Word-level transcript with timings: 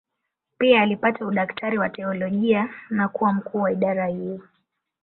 Pia 0.57 0.81
alipata 0.81 1.25
udaktari 1.25 1.77
wa 1.77 1.89
teolojia 1.89 2.69
na 2.89 3.07
kuwa 3.07 3.33
mkuu 3.33 3.59
wa 3.61 3.71
idara 3.71 4.07
hiyo. 4.07 4.41